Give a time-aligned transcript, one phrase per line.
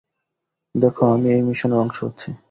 [0.75, 2.31] দেখো, আমি এই মিশনের অংশ হচ্ছি।